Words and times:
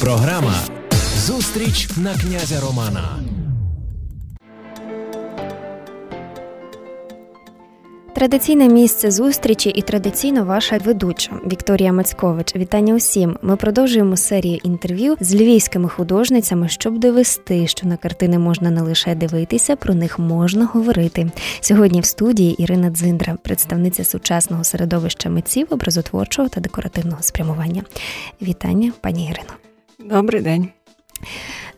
Програма 0.00 0.54
Зустріч 1.26 1.88
на 1.96 2.14
князя 2.14 2.60
Романа. 2.60 3.31
Традиційне 8.22 8.68
місце 8.68 9.10
зустрічі 9.10 9.70
і 9.70 9.82
традиційно 9.82 10.44
ваша 10.44 10.78
ведуча 10.78 11.32
Вікторія 11.46 11.92
Мацькович. 11.92 12.56
Вітання 12.56 12.94
усім. 12.94 13.38
Ми 13.42 13.56
продовжуємо 13.56 14.16
серію 14.16 14.58
інтерв'ю 14.62 15.16
з 15.20 15.34
львівськими 15.34 15.88
художницями, 15.88 16.68
щоб 16.68 16.98
довести, 16.98 17.66
що 17.66 17.86
на 17.86 17.96
картини 17.96 18.38
можна 18.38 18.70
не 18.70 18.82
лише 18.82 19.14
дивитися, 19.14 19.76
про 19.76 19.94
них 19.94 20.18
можна 20.18 20.66
говорити. 20.66 21.30
Сьогодні 21.60 22.00
в 22.00 22.04
студії 22.04 22.62
Ірина 22.62 22.90
Дзиндра, 22.90 23.36
представниця 23.42 24.04
сучасного 24.04 24.64
середовища 24.64 25.30
митців, 25.30 25.66
образотворчого 25.70 26.48
та 26.48 26.60
декоративного 26.60 27.22
спрямування. 27.22 27.82
Вітання, 28.42 28.92
пані 29.00 29.24
Ірино. 29.24 29.52
Добрий 30.16 30.42
день. 30.42 30.68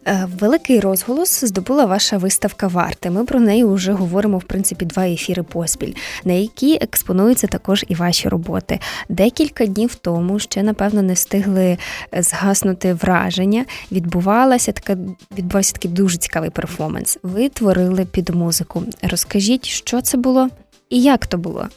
Е, 0.07 0.29
великий 0.41 0.81
розголос 0.81 1.45
здобула 1.45 1.85
ваша 1.85 2.17
виставка 2.19 2.67
варти. 2.67 3.11
Ми 3.11 3.25
про 3.25 3.41
неї 3.41 3.65
вже 3.65 3.93
говоримо 3.93 4.39
в 4.39 4.45
принципі 4.45 4.85
два 4.85 5.07
ефіри 5.07 5.43
поспіль, 5.43 5.95
на 6.25 6.33
які 6.33 6.79
експонуються 6.81 7.47
також 7.47 7.85
і 7.89 7.95
ваші 7.95 8.29
роботи. 8.29 8.81
Декілька 9.09 9.67
днів 9.67 9.95
тому 9.95 10.39
ще 10.39 10.63
напевно 10.63 11.03
не 11.03 11.13
встигли 11.13 11.79
згаснути 12.13 12.95
враження. 12.95 13.65
Відбувалася 13.93 14.73
така 14.73 14.97
відбувався 15.39 15.73
такий 15.73 15.91
дуже 15.91 16.19
цікавий 16.19 16.51
перформанс. 16.51 17.19
Ви 17.23 17.49
творили 17.49 18.05
під 18.05 18.31
музику. 18.31 18.83
Розкажіть, 19.03 19.65
що 19.65 20.01
це 20.01 20.19
було 20.19 20.49
і 20.91 21.03
як 21.03 21.27
то 21.27 21.39
було? 21.39 21.69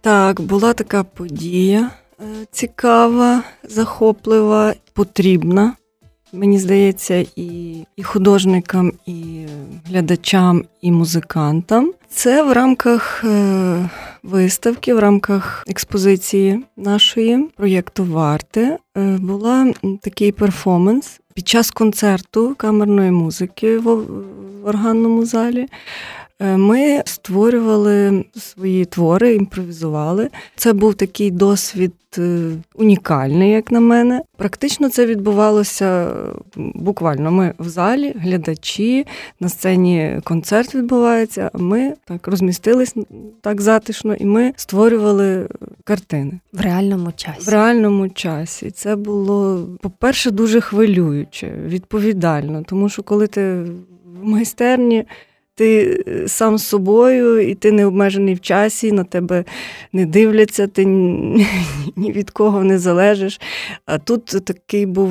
Так, 0.00 0.40
була 0.40 0.72
така 0.72 1.04
подія 1.04 1.90
е, 2.20 2.24
цікава, 2.50 3.42
захоплива, 3.62 4.74
потрібна 4.92 5.74
мені 6.34 6.58
здається, 6.58 7.26
і 7.36 7.76
і 7.96 8.02
художникам, 8.02 8.92
і 9.06 9.46
глядачам, 9.86 10.64
і 10.80 10.92
музикантам. 10.92 11.92
Це 12.08 12.42
в 12.42 12.52
рамках 12.52 13.24
е, 13.24 13.90
виставки, 14.22 14.94
в 14.94 14.98
рамках 14.98 15.64
експозиції 15.68 16.64
нашої 16.76 17.48
проєкту 17.56 18.04
Варти 18.04 18.78
е, 18.96 19.00
була 19.20 19.72
такий 20.00 20.32
перформанс 20.32 21.20
під 21.34 21.48
час 21.48 21.70
концерту 21.70 22.54
камерної 22.58 23.10
музики 23.10 23.78
в 23.78 24.02
органному 24.64 25.24
залі. 25.24 25.68
Е, 26.40 26.56
ми 26.56 27.02
створювали 27.06 28.24
свої 28.36 28.84
твори, 28.84 29.34
імпровізували. 29.34 30.28
Це 30.56 30.72
був 30.72 30.94
такий 30.94 31.30
досвід 31.30 31.92
е, 32.18 32.50
унікальний, 32.74 33.50
як 33.50 33.70
на 33.70 33.80
мене. 33.80 34.22
Практично 34.36 34.90
це 34.90 35.06
відбувалося 35.06 36.16
буквально. 36.56 37.30
Ми 37.30 37.54
в 37.58 37.68
залі, 37.68 38.14
глядачі, 38.16 39.06
на 39.40 39.48
сцені 39.48 40.20
концерт 40.24 40.74
відбувається. 40.74 41.50
а 41.54 41.58
Ми 41.58 41.94
так 42.04 42.28
розмістились 42.28 42.94
так 43.40 43.60
затишно, 43.60 44.14
і 44.14 44.24
ми 44.24 44.52
створювали 44.56 45.48
картини 45.84 46.40
в 46.52 46.60
реальному 46.60 47.12
часі. 47.12 47.40
В 47.40 47.48
реальному 47.48 48.08
часі 48.08 48.70
це 48.70 48.96
було, 48.96 49.68
по-перше, 49.80 50.30
дуже 50.30 50.60
хвилююче, 50.60 51.52
відповідально, 51.66 52.62
тому 52.66 52.88
що 52.88 53.02
коли 53.02 53.26
ти 53.26 53.62
в 54.20 54.26
майстерні 54.26 55.04
ти 55.54 56.00
е, 56.08 56.28
сам 56.28 56.58
з 56.58 56.66
собою, 56.66 57.48
і 57.48 57.54
ти 57.54 57.72
не 57.72 57.86
обмежений 57.86 58.34
в 58.34 58.40
часі, 58.40 58.92
на 58.92 59.04
тебе 59.04 59.44
не 59.92 60.06
дивляться, 60.06 60.66
ти 60.66 60.84
ні 61.96 62.12
від 62.12 62.30
кого 62.30 62.64
не 62.64 62.78
залежиш. 62.78 63.40
А 63.86 63.98
тут 63.98 64.24
такий 64.24 64.86
був 64.86 65.10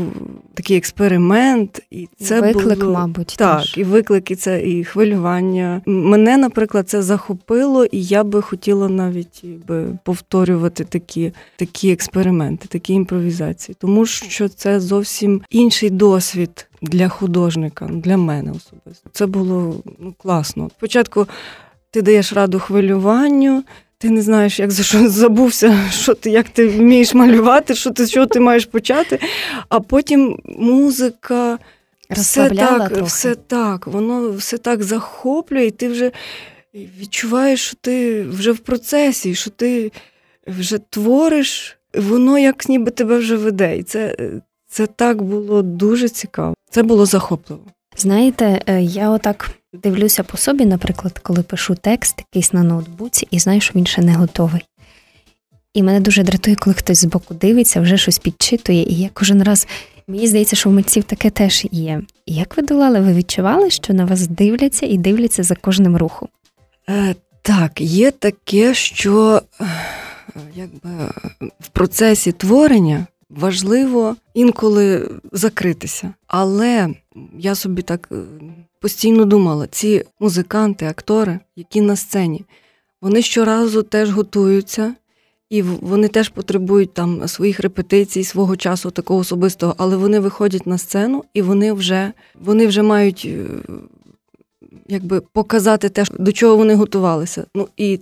такий 0.54 0.78
експеримент, 0.78 1.82
і 1.92 2.08
це 2.20 2.42
виклик, 2.42 2.80
було... 2.80 2.94
мабуть. 2.94 3.36
Так, 3.38 3.62
теж. 3.62 3.78
і 3.78 3.84
виклики 3.84 4.36
це 4.36 4.62
і 4.62 4.84
хвилювання. 4.84 5.82
Мене, 5.86 6.38
наприклад, 6.38 6.90
це 6.90 7.02
захопило, 7.02 7.86
і 7.86 8.04
я 8.04 8.24
би 8.24 8.42
хотіла 8.42 8.90
навіть 8.90 9.46
би 9.68 9.98
повторювати 10.04 10.84
такі, 10.84 11.32
такі 11.56 11.92
експерименти, 11.92 12.68
такі 12.68 12.94
імпровізації, 12.94 13.76
тому 13.80 14.06
що 14.06 14.50
це 14.50 14.80
зовсім 14.80 15.42
інший 15.50 15.90
досвід 15.90 16.68
для 16.84 17.10
художника, 17.10 17.86
для 17.86 18.18
мене 18.18 18.52
особисто. 18.52 19.10
Це 19.12 19.26
було 19.26 19.84
ну, 20.00 20.14
класно. 20.18 20.70
Спочатку 20.78 21.28
ти 21.92 22.02
даєш 22.02 22.34
раду 22.34 22.60
хвилюванню. 22.60 23.64
Ти 23.98 24.10
не 24.10 24.22
знаєш, 24.22 24.60
як 24.60 24.72
за 24.72 24.84
що 24.84 25.10
забувся, 25.10 25.90
що 25.92 26.14
ти, 26.14 26.30
як 26.30 26.50
ти 26.50 26.68
вмієш 26.68 27.14
малювати, 27.14 27.76
що 27.76 27.92
ти 27.92 28.08
що 28.08 28.26
ти 28.26 28.40
маєш 28.40 28.66
почати. 28.66 29.20
А 29.70 29.80
потім 29.80 30.40
музика, 30.46 31.60
все 32.10 32.50
так, 32.50 32.90
трохи. 32.90 33.04
все 33.04 33.36
так, 33.36 33.88
воно 33.88 34.32
все 34.32 34.58
так 34.58 34.84
захоплює, 34.84 35.66
і 35.66 35.72
ти 35.72 35.90
вже 35.90 36.12
відчуваєш, 36.74 37.62
що 37.62 37.78
ти 37.82 38.24
вже 38.24 38.52
в 38.52 38.60
процесі, 38.60 39.36
що 39.36 39.50
ти 39.50 39.92
вже 40.48 40.78
твориш, 40.90 41.78
воно 41.94 42.40
як 42.40 42.70
ніби 42.70 42.92
тебе 42.92 43.18
вже 43.18 43.36
веде. 43.36 43.78
І 43.78 43.84
це, 43.84 44.16
це 44.68 44.88
так 44.88 45.22
було 45.22 45.62
дуже 45.62 46.10
цікаво. 46.10 46.56
Це 46.74 46.84
було 46.84 47.06
захопливо. 47.06 47.62
Знаєте, 47.98 48.62
е, 48.68 48.82
я 48.82 49.10
отак 49.10 49.50
дивлюся 49.74 50.24
по 50.24 50.38
собі, 50.38 50.66
наприклад, 50.66 51.20
коли 51.20 51.44
пишу 51.44 51.76
текст 51.76 52.20
якийсь 52.20 52.54
на 52.54 52.64
ноутбуці 52.64 53.28
і 53.32 53.40
знаю, 53.40 53.62
що 53.62 53.74
він 53.76 53.86
ще 53.86 54.02
не 54.02 54.14
готовий. 54.14 54.62
І 55.74 55.84
мене 55.84 56.00
дуже 56.00 56.24
дратує, 56.24 56.56
коли 56.56 56.74
хтось 56.74 56.98
збоку 56.98 57.34
дивиться, 57.34 57.82
вже 57.82 57.98
щось 57.98 58.20
підчитує, 58.20 58.84
і 58.84 58.96
я 58.96 59.10
кожен 59.14 59.44
раз 59.44 59.68
мені 60.08 60.28
здається, 60.28 60.56
що 60.56 60.70
в 60.70 60.74
митців 60.74 61.04
таке 61.04 61.30
теж 61.30 61.68
є. 61.72 62.02
Як 62.26 62.58
ви 62.58 62.64
долали, 62.64 63.00
ви 63.00 63.14
відчували, 63.14 63.70
що 63.70 63.94
на 63.94 64.06
вас 64.06 64.28
дивляться 64.28 64.86
і 64.86 64.98
дивляться 64.98 65.44
за 65.44 65.56
кожним 65.56 65.98
рухом? 65.98 66.30
Е, 66.90 67.16
Так, 67.42 67.82
є 67.82 68.12
таке, 68.12 68.74
що 68.74 69.42
е, 69.62 69.66
якби 70.56 70.90
в 71.60 71.68
процесі 71.68 72.32
творення 72.32 73.08
важливо 73.38 74.16
інколи 74.34 75.10
закритися. 75.32 76.14
Але 76.28 76.90
я 77.38 77.56
собі 77.56 77.82
так 77.82 78.10
е, 78.12 78.16
постійно 78.80 79.26
думала: 79.26 79.68
ці 79.68 80.04
музиканти, 80.20 80.86
актори, 80.86 81.40
які 81.56 81.82
на 81.82 81.96
сцені, 81.96 82.46
вони 83.02 83.22
щоразу 83.22 83.84
теж 83.84 84.12
готуються. 84.12 84.96
І 85.50 85.62
вони 85.62 86.08
теж 86.08 86.30
потребують 86.30 86.94
там 86.94 87.28
своїх 87.28 87.60
репетицій, 87.60 88.24
свого 88.24 88.56
часу 88.56 88.92
такого 88.92 89.20
особистого, 89.20 89.76
але 89.78 89.98
вони 89.98 90.20
виходять 90.20 90.68
на 90.68 90.78
сцену 90.78 91.24
і 91.34 91.42
вони 91.42 91.74
вже 91.74 92.12
вони 92.42 92.68
вже 92.68 92.82
мають 92.82 93.28
е, 93.30 93.46
якби 94.88 95.22
показати 95.22 95.90
те, 95.90 96.04
до 96.20 96.32
чого 96.32 96.58
вони 96.58 96.76
готувалися. 96.76 97.46
Ну 97.56 97.68
і 97.78 98.00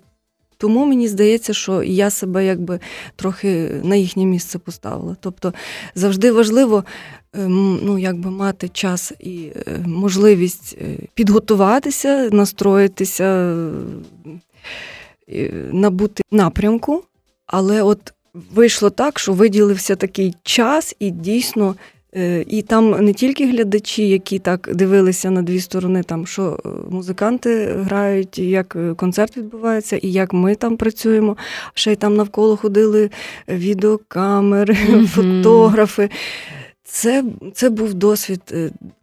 тому 0.62 0.86
мені 0.86 1.08
здається, 1.08 1.54
що 1.54 1.84
я 1.84 2.10
себе 2.10 2.46
якби 2.46 2.80
трохи 3.16 3.72
на 3.84 3.96
їхнє 3.96 4.26
місце 4.26 4.60
поставила. 4.60 5.16
Тобто 5.20 5.54
завжди 5.96 6.32
важливо 6.32 6.84
ем, 7.34 7.80
ну, 7.84 7.98
якби 7.98 8.32
мати 8.32 8.70
час 8.70 9.14
і 9.20 9.52
е, 9.68 9.84
можливість 9.86 10.78
е, 10.82 10.98
підготуватися, 11.14 12.30
настроїтися, 12.32 13.58
набути 15.72 16.24
напрямку, 16.32 17.04
але 17.46 17.82
от 17.82 18.14
вийшло 18.34 18.90
так, 18.90 19.20
що 19.20 19.34
виділився 19.34 19.96
такий 19.96 20.36
час, 20.44 20.96
і 21.00 21.10
дійсно 21.12 21.76
Е, 21.76 22.01
і 22.48 22.62
там 22.68 23.06
не 23.06 23.14
тільки 23.14 23.52
глядачі, 23.52 24.08
які 24.08 24.40
так 24.40 24.70
дивилися 24.74 25.32
на 25.32 25.42
дві 25.42 25.60
сторони, 25.60 26.04
там 26.04 26.28
що 26.28 26.60
е, 26.66 26.70
музиканти 26.90 27.66
грають, 27.66 28.40
як 28.40 28.76
е, 28.76 28.94
концерт 28.94 29.38
відбувається, 29.38 29.98
і 30.02 30.12
як 30.12 30.34
ми 30.34 30.56
там 30.56 30.78
працюємо. 30.78 31.38
Ще 31.74 31.92
й 31.92 31.96
там 31.96 32.16
навколо 32.16 32.58
ходили 32.58 33.10
відеокамери, 33.48 34.74
mm-hmm. 34.74 35.08
фотографи. 35.08 36.10
Це 36.84 37.24
це 37.54 37.70
був 37.70 37.94
досвід 37.94 38.42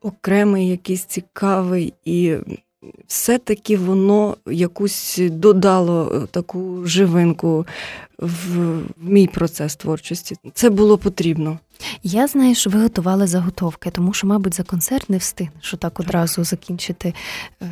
окремий, 0.02 0.68
якийсь 0.68 1.04
цікавий, 1.04 1.94
і 2.04 2.34
все-таки 3.06 3.76
воно 3.76 4.36
якусь 4.46 5.20
додало 5.30 6.28
таку 6.30 6.86
живинку 6.86 7.66
в 8.18 8.78
мій 8.96 9.26
процес 9.26 9.76
творчості. 9.76 10.36
Це 10.54 10.70
було 10.70 10.98
потрібно. 10.98 11.58
Я 12.02 12.26
знаю, 12.26 12.54
що 12.54 12.70
ви 12.70 12.82
готували 12.82 13.26
заготовки, 13.26 13.90
тому 13.90 14.12
що, 14.12 14.26
мабуть, 14.26 14.54
за 14.54 14.62
концерт 14.62 15.10
не 15.10 15.18
встигнеш 15.18 15.68
що 15.68 15.76
так 15.76 16.00
одразу 16.00 16.44
закінчити 16.44 17.14
е, 17.62 17.66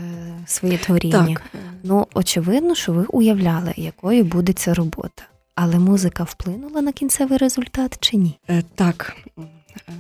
своє 0.47 0.79
творіння. 0.79 1.26
Так. 1.26 1.43
Ну, 1.82 2.06
очевидно, 2.14 2.75
що 2.75 2.93
ви 2.93 3.05
уявляли, 3.08 3.75
якою 3.76 4.25
буде 4.25 4.53
ця 4.53 4.75
робота. 4.75 5.23
Але 5.55 5.79
музика 5.79 6.23
вплинула 6.23 6.82
на 6.82 6.93
кінцевий 6.93 7.38
результат 7.38 7.97
чи 8.00 8.17
ні? 8.17 8.38
Е, 8.49 8.62
так. 8.75 9.17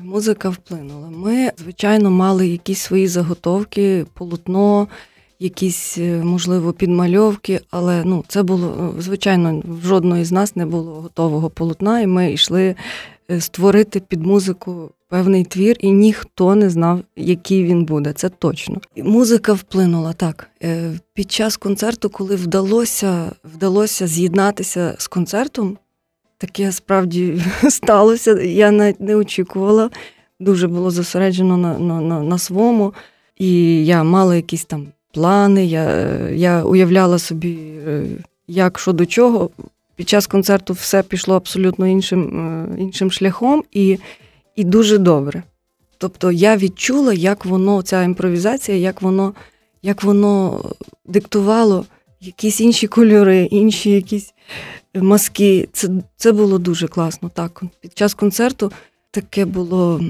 Музика 0.02 0.48
вплинула. 0.48 1.10
Ми, 1.10 1.52
звичайно, 1.58 2.10
мали 2.10 2.48
якісь 2.48 2.80
свої 2.80 3.08
заготовки, 3.08 4.06
полотно, 4.14 4.88
якісь, 5.38 5.98
е, 5.98 6.22
можливо, 6.24 6.72
підмальовки, 6.72 7.60
але 7.70 8.04
ну, 8.04 8.24
це 8.28 8.42
було, 8.42 8.94
звичайно, 8.98 9.62
в 9.64 9.86
жодної 9.86 10.24
з 10.24 10.32
нас 10.32 10.56
не 10.56 10.66
було 10.66 10.94
готового 10.94 11.50
полотна, 11.50 12.00
і 12.00 12.06
ми 12.06 12.32
йшли 12.32 12.64
е, 12.64 12.76
створити 13.40 14.00
під 14.00 14.26
музику 14.26 14.90
певний 15.08 15.44
твір, 15.44 15.76
і 15.80 15.90
ніхто 15.90 16.54
не 16.54 16.70
знав, 16.70 17.00
який 17.16 17.64
він 17.64 17.84
буде. 17.84 18.12
Це 18.12 18.28
точно. 18.28 18.80
Музика 18.96 19.52
вплинула 19.52 20.12
так. 20.12 20.50
Е, 20.62 20.92
під 21.14 21.32
час 21.32 21.56
концерту, 21.56 22.10
коли 22.10 22.36
вдалося 22.36 23.32
вдалося 23.54 24.06
з'єднатися 24.06 24.94
з 24.98 25.06
концертом, 25.06 25.78
таке 26.38 26.72
справді 26.72 27.42
сталося. 27.70 28.40
Я 28.40 28.70
навіть 28.70 29.00
не 29.00 29.16
очікувала. 29.16 29.90
Дуже 30.40 30.68
було 30.68 30.90
зосереджено 30.90 31.56
на, 31.56 31.78
на, 31.78 32.00
на, 32.00 32.22
на 32.22 32.38
своєму. 32.38 32.94
І 33.36 33.84
я 33.86 34.04
мала 34.04 34.36
якісь 34.36 34.64
там 34.64 34.86
плани. 35.12 35.66
Я, 35.66 35.84
Я 36.28 36.64
уявляла 36.64 37.18
собі, 37.18 37.58
е, 37.86 38.04
як 38.48 38.78
що 38.78 38.92
до 38.92 39.06
чого. 39.06 39.50
Під 39.96 40.08
час 40.08 40.26
концерту 40.26 40.72
все 40.72 41.02
пішло 41.02 41.36
абсолютно 41.36 41.86
іншим 41.86 42.40
е, 42.40 42.80
іншим 42.82 43.10
шляхом 43.10 43.64
і 43.72 43.98
і 44.56 44.64
дуже 44.64 44.98
добре. 44.98 45.42
Тобто 45.98 46.32
я 46.32 46.56
відчула, 46.56 47.12
як 47.12 47.44
воно, 47.44 47.82
ця 47.82 48.02
імпровізація, 48.02 48.78
як 48.78 49.02
воно 49.02 49.34
як 49.82 50.02
воно 50.02 50.64
диктувало 51.06 51.84
якісь 52.20 52.60
інші 52.60 52.86
кольори, 52.86 53.44
інші 53.44 53.90
якісь 53.90 54.34
маски. 54.94 55.68
Це 55.72 55.88
це 56.16 56.32
було 56.32 56.58
дуже 56.58 56.88
класно. 56.88 57.30
Так, 57.34 57.62
Під 57.80 57.98
час 57.98 58.14
концерту 58.14 58.72
таке 59.10 59.44
було 59.44 60.00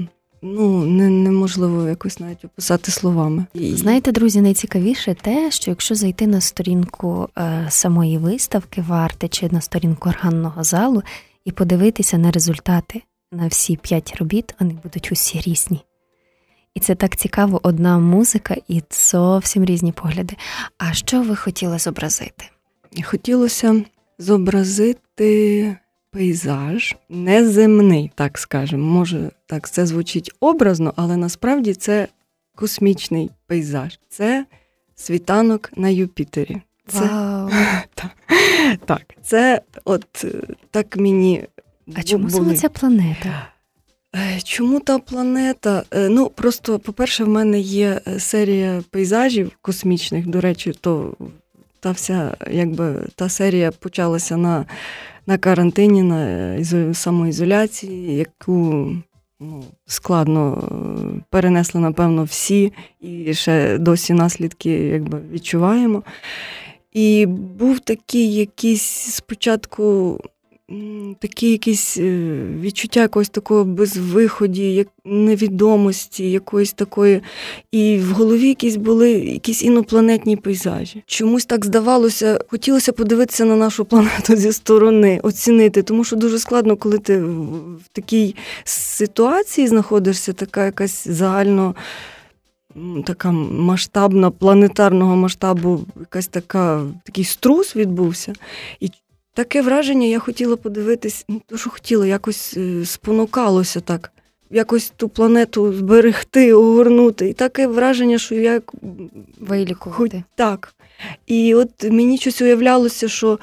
ну, 0.41 0.85
не, 0.85 1.09
неможливо 1.09 1.87
якось 1.87 2.19
навіть 2.19 2.45
описати 2.45 2.91
словами. 2.91 3.45
Знаєте, 3.55 4.11
друзі, 4.11 4.41
найцікавіше 4.41 5.15
те, 5.21 5.51
що 5.51 5.71
якщо 5.71 5.95
зайти 5.95 6.27
на 6.27 6.41
сторінку 6.41 7.29
е, 7.37 7.65
самої 7.69 8.17
виставки 8.17 8.81
варти 8.81 9.27
чи 9.27 9.49
на 9.51 9.61
сторінку 9.61 10.09
органного 10.09 10.63
залу 10.63 11.03
і 11.45 11.51
подивитися 11.51 12.17
на 12.17 12.31
результати 12.31 13.01
на 13.31 13.47
всі 13.47 13.75
п'ять 13.75 14.15
робіт, 14.19 14.55
вони 14.59 14.77
будуть 14.83 15.11
усі 15.11 15.41
різні. 15.41 15.81
І 16.75 16.79
це 16.79 16.95
так 16.95 17.15
цікаво, 17.15 17.59
одна 17.63 17.99
музика 17.99 18.55
і 18.67 18.83
зовсім 18.91 19.65
різні 19.65 19.91
погляди. 19.91 20.35
А 20.77 20.93
що 20.93 21.21
ви 21.21 21.35
хотіли 21.35 21.79
зобразити? 21.79 22.45
Хотілося 23.03 23.83
зобразити 24.19 25.77
пейзаж 26.11 26.95
неземний, 27.09 28.11
так 28.15 28.37
скажемо. 28.37 28.85
Може, 28.85 29.31
так 29.45 29.69
це 29.69 29.85
звучить 29.85 30.31
образно, 30.39 30.93
але 30.95 31.17
насправді 31.17 31.73
це 31.73 32.07
космічний 32.55 33.31
пейзаж. 33.47 33.99
Це 34.09 34.45
світанок 34.95 35.71
на 35.75 35.89
Юпітері. 35.89 36.61
Це, 36.87 36.99
Вау! 36.99 37.49
Так, 37.95 38.11
так, 38.85 39.01
це 39.23 39.61
от 39.85 40.05
е, 40.23 40.27
так 40.71 40.97
мені. 40.97 41.43
А 41.95 42.03
чому 42.03 42.29
саме 42.29 42.55
ця 42.55 42.69
планета? 42.69 43.47
Е, 44.15 44.41
чому 44.43 44.79
та 44.79 44.99
планета? 44.99 45.83
Е, 45.91 46.09
ну, 46.09 46.29
просто, 46.29 46.79
по-перше, 46.79 47.23
в 47.23 47.29
мене 47.29 47.59
є 47.59 48.01
серія 48.19 48.83
пейзажів 48.89 49.51
космічних. 49.61 50.27
До 50.27 50.41
речі, 50.41 50.73
то 50.81 51.13
та 51.79 51.91
вся 51.91 52.37
якби 52.51 53.07
та 53.15 53.29
серія 53.29 53.71
почалася 53.71 54.37
на 54.37 54.65
на 55.27 55.37
карантині, 55.37 56.03
на 56.03 56.93
самоізоляції, 56.93 58.15
яку 58.15 58.91
ну, 59.39 59.63
складно 59.85 60.63
е, 61.17 61.21
перенесли, 61.29 61.81
напевно, 61.81 62.23
всі, 62.23 62.73
і 63.01 63.33
ще 63.33 63.77
досі 63.77 64.13
наслідки 64.13 64.69
якби, 64.69 65.21
відчуваємо. 65.31 66.03
І 66.93 67.25
був 67.59 67.79
такий 67.79 68.35
якийсь 68.35 69.15
спочатку 69.15 70.19
такі 71.19 71.51
якісь 71.51 71.97
е, 71.97 72.37
відчуття 72.59 72.99
якогось 72.99 73.29
такого 73.29 73.63
безвиході, 73.63 74.73
як 74.73 74.87
невідомості, 75.05 76.31
якоїсь 76.31 76.73
такої. 76.73 77.21
І 77.71 77.97
в 77.97 78.11
голові 78.11 78.47
якісь 78.47 78.75
були 78.75 79.11
якісь 79.11 79.63
інопланетні 79.63 80.37
пейзажі. 80.37 81.03
Чомусь 81.05 81.45
так 81.45 81.65
здавалося, 81.65 82.39
хотілося 82.47 82.91
подивитися 82.91 83.45
на 83.45 83.55
нашу 83.55 83.85
планету 83.85 84.35
зі 84.35 84.51
сторони, 84.51 85.19
оцінити, 85.23 85.83
тому 85.83 86.03
що 86.03 86.15
дуже 86.15 86.39
складно, 86.39 86.75
коли 86.75 86.97
ти 86.97 87.19
в 87.19 87.81
такій 87.91 88.35
ситуації 88.63 89.67
знаходишся, 89.67 90.33
така 90.33 90.65
якась 90.65 91.07
загально. 91.07 91.75
Така 93.05 93.31
масштабна, 93.31 94.31
планетарного 94.31 95.15
масштабу, 95.15 95.85
якась 95.99 96.27
така 96.27 96.83
такий 97.03 97.23
струс 97.23 97.75
відбувся. 97.75 98.33
І 98.79 98.89
Таке 99.37 99.61
враження 99.61 100.07
я 100.07 100.19
хотіла 100.19 100.55
подивитись, 100.55 101.25
ну 101.29 101.41
то 101.45 101.57
що 101.57 101.69
хотіла, 101.69 102.07
якось 102.07 102.57
е, 102.57 102.85
спонукалося 102.85 103.79
так, 103.79 104.11
якось 104.51 104.93
ту 104.95 105.09
планету 105.09 105.73
зберегти, 105.73 106.53
огорнути. 106.53 107.29
І 107.29 107.33
таке 107.33 107.67
враження, 107.67 108.17
що 108.17 108.35
я 108.35 108.61
Вилікувати. 109.39 110.23
так. 110.35 110.73
І 111.27 111.55
от 111.55 111.69
мені 111.83 112.17
щось 112.17 112.41
уявлялося, 112.41 113.07
що 113.07 113.39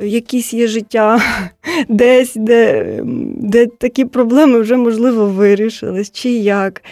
якісь 0.00 0.54
є 0.54 0.66
життя 0.66 1.22
десь, 1.88 2.32
де 2.34 3.00
де 3.36 3.66
такі 3.66 4.04
проблеми 4.04 4.60
вже, 4.60 4.76
можливо, 4.76 5.26
вирішились, 5.26 6.10
чи 6.10 6.30
як. 6.30 6.82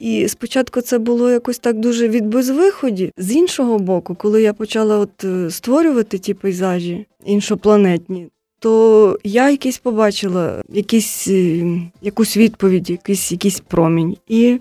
І 0.00 0.28
спочатку 0.28 0.80
це 0.80 0.98
було 0.98 1.30
якось 1.30 1.58
так 1.58 1.78
дуже 1.78 2.08
від 2.08 2.26
безвиході. 2.26 3.12
З 3.16 3.32
іншого 3.32 3.78
боку, 3.78 4.14
коли 4.14 4.42
я 4.42 4.52
почала 4.52 4.98
от 4.98 5.24
е, 5.24 5.50
створювати 5.50 6.18
ті 6.18 6.34
пейзажі 6.34 7.06
іншопланетні, 7.24 8.28
то 8.58 9.18
я 9.24 9.50
якийсь 9.50 9.78
побачила 9.78 10.62
якісь, 10.68 11.28
е, 11.28 11.80
якусь 12.02 12.36
відповідь, 12.36 12.90
якийсь 12.90 13.32
якийсь 13.32 13.60
промінь. 13.60 14.16
І 14.28 14.58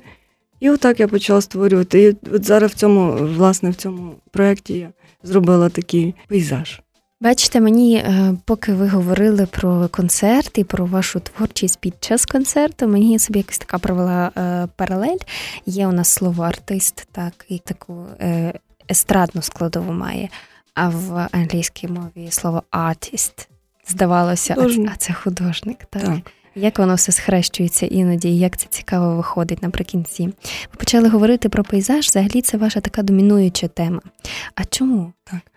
і 0.60 0.70
отак 0.70 1.00
я 1.00 1.08
почала 1.08 1.42
створювати. 1.42 2.02
І 2.04 2.16
от 2.36 2.46
зараз 2.46 2.72
в 2.72 2.76
цьому, 2.76 3.12
власне, 3.38 3.70
в 3.70 3.76
цьому 3.76 4.16
проєкті 4.32 4.74
я 4.74 4.90
зробила 5.24 5.70
такий 5.70 6.16
пейзаж. 6.28 6.82
Бачите, 7.22 7.60
мені, 7.62 7.96
е, 7.96 8.36
поки 8.46 8.74
ви 8.74 8.88
говорили 8.88 9.46
про 9.46 9.90
концерт 9.90 10.58
і 10.58 10.64
про 10.64 10.86
вашу 10.86 11.20
творчість 11.20 11.80
під 11.80 11.94
час 12.00 12.26
концерту, 12.26 12.88
мені 12.88 13.20
собі 13.20 13.40
якось 13.40 13.58
така 13.58 13.78
провела 13.80 14.32
е, 14.38 14.68
паралель. 14.76 15.18
Є 15.66 15.88
у 15.88 15.92
нас 15.92 16.10
слово 16.10 16.44
артист, 16.44 17.08
так, 17.12 17.46
і 17.50 17.58
таку 17.58 18.06
е, 18.22 18.54
естрадну 18.92 19.42
складову 19.42 19.94
має, 19.94 20.30
а 20.74 20.90
в 20.90 21.28
англійській 21.32 21.88
мові 21.88 22.32
слово 22.32 22.64
artist. 22.72 23.48
Здавалося, 23.88 24.56
а 24.94 24.96
це 24.98 25.14
художник. 25.14 25.78
так. 25.90 26.04
так. 26.04 26.32
Як 26.56 26.80
воно 26.80 26.96
все 26.96 27.12
схрещується 27.12 27.86
іноді, 27.86 28.30
і 28.30 28.40
як 28.40 28.58
це 28.58 28.68
цікаво 28.70 29.16
виходить 29.16 29.62
наприкінці. 29.62 30.28
Ви 30.72 30.78
почали 30.78 31.10
говорити 31.10 31.50
про 31.50 31.64
пейзаж, 31.64 32.08
взагалі 32.08 32.42
це 32.42 32.58
ваша 32.58 32.82
така 32.82 33.04
домінуюча 33.04 33.68
тема. 33.68 34.02
А 34.56 34.66
чому? 34.66 35.14
Так. 35.24 35.49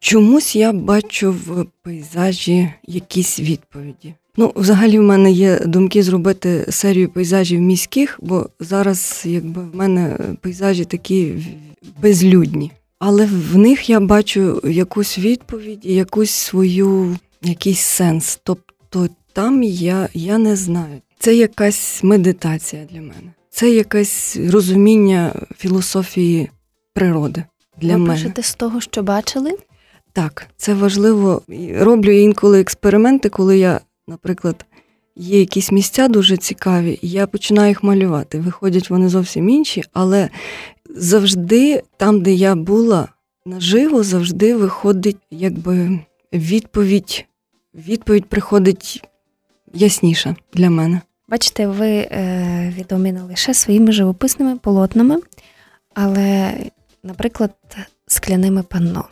Чомусь 0.00 0.56
я 0.56 0.72
бачу 0.72 1.32
в 1.32 1.66
пейзажі 1.82 2.72
якісь 2.86 3.40
відповіді. 3.40 4.14
Ну, 4.36 4.52
взагалі, 4.56 4.98
в 4.98 5.02
мене 5.02 5.30
є 5.30 5.58
думки 5.66 6.02
зробити 6.02 6.66
серію 6.70 7.08
пейзажів 7.08 7.60
міських, 7.60 8.18
бо 8.22 8.46
зараз, 8.60 9.22
якби 9.24 9.62
в 9.62 9.76
мене 9.76 10.18
пейзажі 10.40 10.84
такі 10.84 11.34
безлюдні. 12.02 12.72
Але 12.98 13.26
в 13.26 13.58
них 13.58 13.90
я 13.90 14.00
бачу 14.00 14.60
якусь 14.64 15.18
відповідь, 15.18 15.80
якусь 15.86 16.30
свою, 16.30 17.18
якийсь 17.42 17.80
сенс. 17.80 18.40
Тобто 18.42 19.08
там 19.32 19.62
я, 19.62 20.08
я 20.14 20.38
не 20.38 20.56
знаю. 20.56 21.00
Це 21.18 21.34
якась 21.34 22.02
медитація 22.02 22.84
для 22.92 23.00
мене, 23.00 23.32
це 23.50 23.70
якесь 23.70 24.36
розуміння 24.50 25.34
філософії 25.58 26.50
природи. 26.94 27.44
Для 27.80 27.92
Ви 27.92 27.98
мене. 27.98 28.14
пишете 28.14 28.42
з 28.42 28.54
того, 28.54 28.80
що 28.80 29.02
бачили? 29.02 29.52
Так, 30.12 30.46
це 30.56 30.74
важливо. 30.74 31.42
Роблю 31.78 32.10
інколи 32.10 32.60
експерименти, 32.60 33.28
коли 33.28 33.58
я, 33.58 33.80
наприклад, 34.08 34.64
є 35.16 35.40
якісь 35.40 35.72
місця 35.72 36.08
дуже 36.08 36.36
цікаві, 36.36 36.98
і 37.02 37.08
я 37.08 37.26
починаю 37.26 37.68
їх 37.68 37.82
малювати. 37.82 38.40
Виходять 38.40 38.90
вони 38.90 39.08
зовсім 39.08 39.48
інші, 39.48 39.82
але 39.92 40.28
завжди, 40.96 41.82
там, 41.96 42.20
де 42.20 42.32
я 42.32 42.54
була 42.54 43.08
наживо, 43.46 44.02
завжди 44.02 44.56
виходить, 44.56 45.16
якби 45.30 46.00
відповідь, 46.32 47.24
відповідь 47.74 48.24
приходить 48.24 49.04
ясніша 49.74 50.36
для 50.54 50.70
мене. 50.70 51.00
Бачите, 51.28 51.66
ви 51.66 51.88
е, 51.88 52.74
відомі 52.78 53.12
не 53.12 53.22
лише 53.22 53.54
своїми 53.54 53.92
живописними 53.92 54.56
полотнами, 54.56 55.16
але, 55.94 56.54
наприклад, 57.02 57.54
скляними 58.06 58.62
панно. 58.62 59.04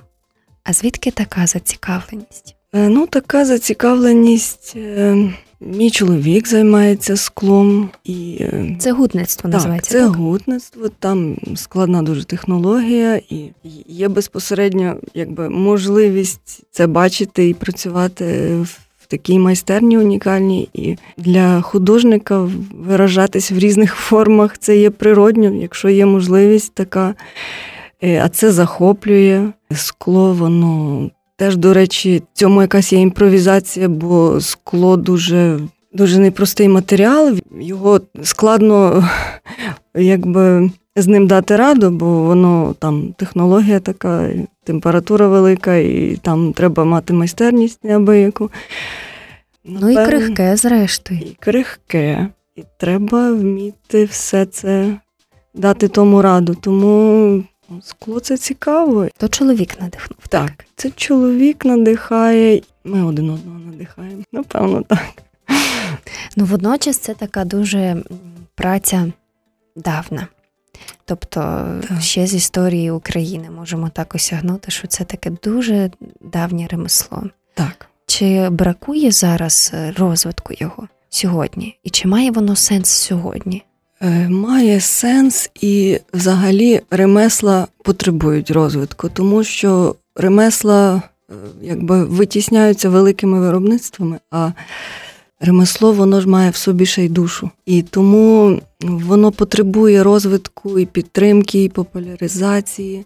А 0.69 0.73
звідки 0.73 1.11
така 1.11 1.47
зацікавленість? 1.47 2.57
Е, 2.73 2.89
ну, 2.89 3.07
така 3.07 3.45
зацікавленість. 3.45 4.73
Е, 4.77 5.33
мій 5.61 5.91
чоловік 5.91 6.49
займається 6.49 7.17
склом 7.17 7.91
і 8.05 8.37
е, 8.41 8.77
це 8.79 8.93
гутництво 8.93 9.51
називається. 9.51 9.91
Це 9.91 10.01
так? 10.01 10.17
гутництво, 10.17 10.89
там 10.99 11.37
складна 11.57 12.03
дуже 12.03 12.25
технологія, 12.25 13.17
і 13.17 13.51
є 13.87 14.09
безпосередньо 14.09 14.97
якби 15.15 15.49
можливість 15.49 16.65
це 16.71 16.87
бачити 16.87 17.49
і 17.49 17.55
працювати 17.55 18.57
в 18.99 19.07
такій 19.07 19.39
майстерні 19.39 19.99
унікальній, 19.99 20.69
і 20.75 20.97
для 21.17 21.61
художника 21.61 22.49
виражатись 22.75 23.53
в 23.53 23.59
різних 23.59 23.95
формах 24.09 24.59
це 24.59 24.77
є 24.77 24.91
природньо, 24.91 25.63
якщо 25.63 25.89
є 25.89 26.07
можливість 26.07 26.75
така. 26.75 27.15
Е, 28.03 28.21
а 28.25 28.29
це 28.29 28.53
захоплює 28.53 29.53
скло, 29.75 30.33
воно 30.33 31.11
теж, 31.37 31.57
до 31.57 31.75
речі, 31.75 32.23
в 32.35 32.39
цьому 32.39 32.63
якась 32.63 32.93
є 32.93 33.01
імпровізація, 33.01 33.89
бо 33.89 34.41
скло 34.41 34.97
дуже 34.97 35.61
дуже 35.93 36.19
непростий 36.19 36.69
матеріал. 36.69 37.37
Його 37.61 38.01
складно 38.23 39.09
якби 39.95 40.71
з 40.97 41.07
ним 41.07 41.27
дати 41.27 41.57
раду, 41.57 41.91
бо 41.91 42.23
воно 42.23 42.75
там 42.79 43.15
технологія 43.19 43.81
така, 43.81 44.31
температура 44.65 45.29
велика, 45.29 45.77
і 45.77 46.19
там 46.23 46.53
треба 46.53 46.85
мати 46.85 47.13
майстерність 47.13 47.85
неабияку. 47.85 48.51
Ну 49.65 49.91
і 49.91 49.95
крихке, 49.95 50.57
зрештою. 50.57 51.21
І 51.21 51.37
крихке. 51.41 52.29
І 52.57 52.65
треба 52.79 53.33
вміти 53.33 54.05
все 54.05 54.47
це 54.47 54.97
дати 55.55 55.89
тому 55.89 56.23
раду. 56.23 56.55
Тому 56.55 57.43
скло 57.83 58.21
це 58.21 58.37
цікаво. 58.37 59.09
То 59.17 59.29
чоловік 59.29 59.81
надихнув. 59.81 60.29
Так, 60.29 60.65
це 60.77 60.91
чоловік 60.91 61.65
надихає, 61.65 62.63
ми 62.85 63.05
один 63.05 63.31
одного 63.31 63.59
надихаємо. 63.59 64.23
Напевно, 64.33 64.83
так. 64.83 65.23
Ну, 66.37 66.45
водночас 66.45 66.99
це 66.99 67.15
така 67.15 67.45
дуже 67.45 67.97
праця 68.55 69.13
давна. 69.77 70.29
Тобто, 71.05 71.41
так. 71.89 72.01
ще 72.01 72.27
з 72.27 72.35
історії 72.35 72.91
України 72.91 73.51
можемо 73.51 73.89
так 73.89 74.15
осягнути, 74.15 74.71
що 74.71 74.89
це 74.89 75.05
таке 75.05 75.31
дуже 75.31 75.91
давнє 76.21 76.67
ремесло. 76.71 77.23
Так. 77.55 77.87
Чи 78.07 78.49
бракує 78.49 79.11
зараз 79.11 79.71
е, 79.75 79.93
розвитку 79.97 80.55
його 80.59 80.89
сьогодні? 81.11 81.79
І 81.85 81.91
чи 81.91 82.09
має 82.09 82.31
воно 82.31 82.57
сенс 82.57 82.89
сьогодні? 82.89 83.65
Е, 84.01 84.29
має 84.29 84.81
сенс, 84.81 85.51
і 85.61 85.99
взагалі 86.15 86.81
ремесла 86.91 87.67
потребують 87.85 88.51
розвитку, 88.51 89.09
тому 89.09 89.45
що 89.45 89.95
ремесла 90.17 91.03
е, 91.31 91.35
якби 91.63 92.05
витісняються 92.05 92.89
великими 92.89 93.41
виробництвами. 93.41 94.19
а 94.31 94.51
Ремесло 95.41 95.93
воно 95.93 96.21
ж 96.21 96.29
має 96.29 96.51
в 96.51 96.57
собі 96.57 96.87
ще 96.87 97.05
й 97.05 97.09
душу, 97.09 97.51
і 97.67 97.83
тому 97.83 98.61
воно 98.81 99.33
потребує 99.33 100.03
розвитку 100.03 100.79
і 100.79 100.87
підтримки, 100.87 101.65
і 101.65 101.69
популяризації. 101.69 103.05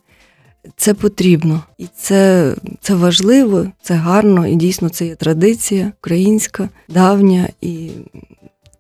Це 0.77 0.95
потрібно, 0.95 1.63
і 1.79 1.87
це 1.97 2.55
це 2.81 2.95
важливо, 2.95 3.67
це 3.83 3.95
гарно, 3.95 4.47
і 4.47 4.55
дійсно 4.55 4.89
це 4.89 5.07
є 5.07 5.15
традиція 5.15 5.93
українська, 5.99 6.69
давня, 6.89 7.49
і 7.61 7.91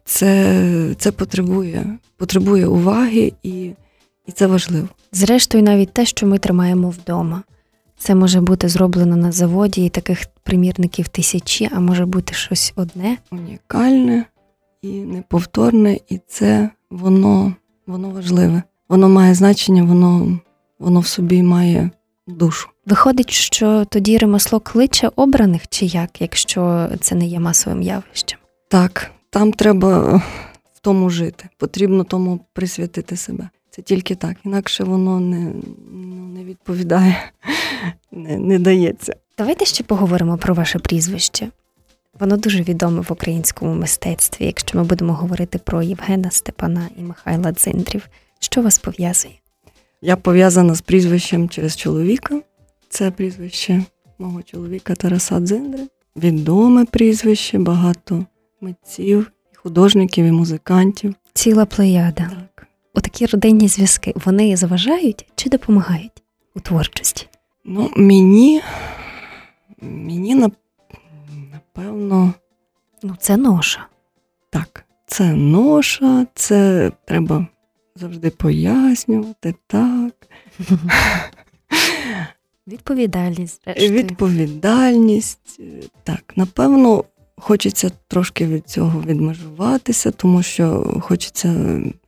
це 0.04 0.94
це 0.99 1.12
потребує 1.12 1.99
потребує 2.16 2.66
уваги, 2.66 3.32
і, 3.42 3.71
і 4.26 4.32
це 4.35 4.47
важливо. 4.47 4.88
Зрештою, 5.12 5.64
навіть 5.64 5.92
те, 5.92 6.06
що 6.06 6.26
ми 6.26 6.38
тримаємо 6.38 6.90
вдома. 6.90 7.42
Це 7.99 8.14
може 8.14 8.40
бути 8.40 8.68
зроблено 8.68 9.16
на 9.16 9.32
заводі, 9.32 9.85
і 9.85 9.88
таких 9.88 10.26
примірників 10.42 11.09
тисячі, 11.09 11.68
а 11.73 11.80
може 11.80 12.06
бути 12.06 12.35
щось 12.35 12.73
одне. 12.76 13.18
Унікальне 13.30 14.25
і 14.82 14.88
неповторне, 14.88 15.99
і 16.09 16.21
це 16.28 16.71
воно 16.90 17.54
воно 17.87 18.11
важливе. 18.11 18.62
Воно 18.88 19.09
має 19.09 19.35
значення, 19.35 19.82
воно, 19.82 20.38
воно 20.78 21.00
в 21.00 21.06
собі 21.06 21.42
має 21.42 21.90
душу. 22.26 22.68
Виходить, 22.87 23.30
що 23.30 23.85
тоді 23.85 24.18
ремесло 24.18 24.61
кличе 24.61 25.11
обраних 25.16 25.62
чи 25.68 25.87
як, 25.87 26.21
якщо 26.21 26.88
це 27.00 27.14
не 27.14 27.26
є 27.26 27.40
масовим 27.40 27.82
явищем? 27.82 28.38
Так, 28.68 29.11
там 29.32 29.52
треба 29.52 30.22
в 30.74 30.80
тому 30.80 31.10
жити. 31.10 31.48
Потрібно 31.56 32.04
тому 32.04 32.40
присвятити 32.52 33.16
себе. 33.16 33.48
Це 33.70 33.82
тільки 33.82 34.14
так, 34.14 34.36
інакше 34.44 34.84
воно 34.84 35.20
не 35.20 35.52
ну, 35.92 36.26
не 36.26 36.44
відповідає, 36.44 37.16
не, 38.12 38.38
не 38.38 38.58
дається. 38.58 39.16
Давайте 39.38 39.64
ще 39.64 39.84
поговоримо 39.84 40.38
про 40.38 40.54
ваше 40.54 40.78
прізвище. 40.78 41.48
Воно 42.20 42.36
дуже 42.36 42.62
відоме 42.62 43.00
в 43.00 43.12
українському 43.12 43.74
мистецтві, 43.74 44.44
якщо 44.44 44.78
ми 44.78 44.84
будемо 44.84 45.12
говорити 45.12 45.58
про 45.58 45.82
Євгена 45.82 46.30
Степана 46.30 46.88
і 46.96 47.02
Михайла 47.02 47.52
Дзиндрів. 47.52 48.08
Що 48.38 48.62
вас 48.62 48.78
пов'язує? 48.78 49.34
Я 50.02 50.16
пов'язана 50.16 50.74
з 50.74 50.80
прізвищем 50.80 51.48
через 51.48 51.76
чоловіка. 51.76 52.40
Це 52.88 53.10
прізвище 53.10 53.84
мого 54.18 54.42
чоловіка 54.42 54.94
Тараса 54.94 55.40
Дзиндри. 55.40 55.82
Відоме 56.16 56.84
прізвище, 56.84 57.58
багато 57.58 58.26
митців, 58.62 59.33
і 59.52 59.57
художників, 59.57 60.25
і 60.25 60.33
музикантів. 60.33 61.14
Ціла 61.35 61.66
плеяда. 61.66 62.31
Так. 62.31 62.66
Отакі 62.95 63.26
родинні 63.26 63.69
зв'язки 63.69 64.12
вони 64.25 64.57
заважають 64.57 65.26
чи 65.35 65.50
допомагають 65.50 66.23
у 66.54 66.61
творчості? 66.61 67.28
Ну, 67.64 67.90
мені, 67.97 68.62
мені 69.81 70.49
напевно. 71.52 72.35
Ну, 73.02 73.16
це 73.21 73.37
ноша. 73.37 73.87
Так, 74.50 74.85
це 75.07 75.33
ноша, 75.33 76.26
це 76.35 76.92
треба 77.04 77.47
завжди 77.95 78.31
пояснювати, 78.31 79.54
так. 79.66 80.12
Відповідальність. 82.66 83.66
Відповідальність. 83.66 85.61
Так, 86.04 86.33
напевно, 86.37 87.04
Хочеться 87.44 87.90
трошки 88.08 88.46
від 88.46 88.68
цього 88.68 89.02
відмежуватися, 89.06 90.11
тому 90.11 90.42
що 90.42 90.96
хочеться 91.00 91.49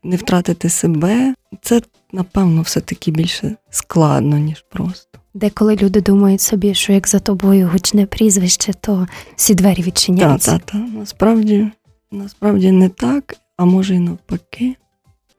не 0.03 0.17
втратити 0.17 0.69
себе. 0.69 1.35
Це, 1.63 1.83
напевно, 2.13 2.63
все-таки 2.63 3.11
більше 3.11 3.57
складно, 3.71 4.39
ніж 4.39 4.65
просто. 4.71 5.19
Деколи 5.35 5.77
люди 5.77 6.01
думають 6.01 6.41
собі, 6.41 6.75
що 6.75 6.93
як 6.93 7.09
за 7.09 7.19
тобою 7.19 7.69
гучне 7.73 8.07
прізвище, 8.07 8.73
то 8.81 9.07
всі 9.37 9.55
двері 9.55 9.83
відчиняються. 9.83 10.53
Так, 10.53 10.63
так, 10.63 10.81
так. 10.81 10.91
Насправді, 10.95 11.71
насправді 12.11 12.73
не 12.73 12.89
так, 12.89 13.37
а 13.57 13.65
може 13.65 13.95
й 13.95 13.99
навпаки. 13.99 14.77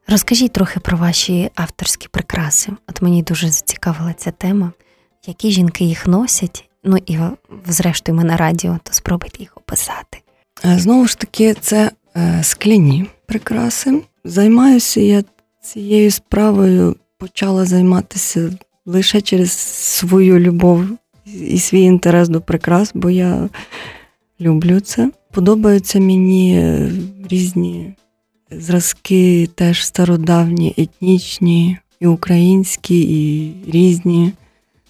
Розкажіть 0.08 0.54
трохи 0.54 0.80
про 0.80 0.98
ваші 0.98 1.50
авторські 1.56 2.08
прикраси. 2.08 2.72
От 2.88 3.02
мені 3.02 3.24
дуже 3.24 3.48
зацікавила 3.48 4.14
ця 4.14 4.32
тема. 4.32 4.72
Які 5.28 5.52
жінки 5.52 5.86
їх 5.86 6.08
носять 6.08 6.65
Ну 6.86 6.98
і 7.06 7.18
зрештою 7.68 8.18
ми 8.18 8.24
на 8.24 8.38
радіо, 8.38 8.80
то 8.84 8.94
спробуйте 8.94 9.40
їх 9.40 9.58
описати. 9.58 10.18
Е, 10.66 10.80
знову 10.80 11.08
ж 11.08 11.18
таки, 11.18 11.54
це 11.54 11.92
е, 12.18 12.44
скляні 12.44 13.06
прикраси. 13.26 14.02
Займаюся 14.24 15.02
я 15.02 15.24
цією 15.62 16.12
справою, 16.12 16.96
почала 17.18 17.66
займатися 17.66 18.52
лише 18.86 19.22
через 19.22 19.52
свою 19.52 20.40
любов 20.40 20.86
і 21.26 21.60
свій 21.60 21.82
інтерес 21.82 22.30
до 22.30 22.42
прикрас, 22.42 22.92
бо 22.94 23.10
я 23.10 23.50
люблю 24.42 24.80
це. 24.80 25.12
Подобаються 25.32 26.00
мені 26.00 26.58
е, 26.58 26.92
різні 27.30 27.94
зразки, 28.52 29.50
теж 29.56 29.86
стародавні, 29.86 30.74
етнічні, 30.78 31.78
і 32.00 32.08
українські, 32.08 33.02
і 33.02 33.54
різні. 33.72 34.34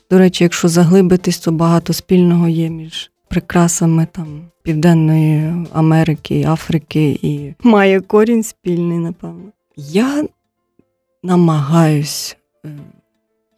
До 0.09 0.17
речі, 0.17 0.43
якщо 0.43 0.67
заглибитись, 0.67 1.39
то 1.39 1.51
багато 1.51 1.93
спільного 1.93 2.47
є 2.47 2.69
між 2.69 3.12
прикрасами 3.27 4.07
там 4.12 4.41
Південної 4.63 5.53
Америки, 5.74 6.45
Африки 6.47 7.19
і 7.21 7.53
має 7.63 8.01
корінь 8.01 8.43
спільний, 8.43 8.97
напевно. 8.97 9.51
Я 9.77 10.25
намагаюсь, 11.24 12.38
е, 12.65 12.69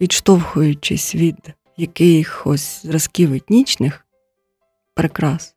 відштовхуючись 0.02 1.16
від 1.16 1.36
якихось 1.78 2.82
зразків 2.86 3.34
етнічних 3.34 4.06
прикрас, 4.94 5.56